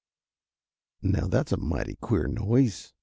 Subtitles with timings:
[1.13, 2.91] ]"Now that's a mighty queer noise."